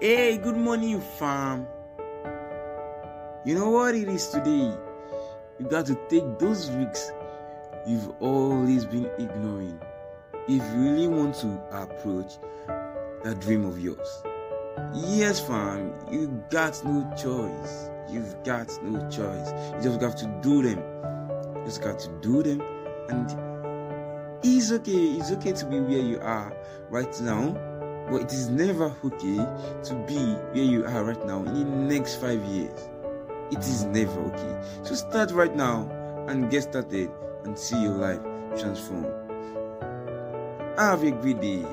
[0.00, 1.66] Hey, good morning, fam.
[3.44, 4.72] You know what it is today?
[5.58, 7.10] You got to take those risks
[7.84, 9.80] you've always been ignoring
[10.46, 12.34] if you really want to approach
[13.24, 14.22] that dream of yours.
[14.94, 17.90] Yes, fam, you got no choice.
[18.08, 19.50] You've got no choice.
[19.74, 20.78] You just got to do them.
[21.56, 22.60] You just got to do them,
[23.08, 24.92] and it's okay.
[24.92, 26.56] It's okay to be where you are
[26.88, 27.56] right now,
[28.10, 29.36] but it is never okay
[29.84, 30.18] to be
[30.52, 32.88] where you are right now in the next five years.
[33.50, 34.60] It is never okay.
[34.82, 35.88] So start right now
[36.28, 37.10] and get started
[37.44, 38.20] and see your life
[38.58, 39.06] transform.
[40.76, 41.64] Have a great day.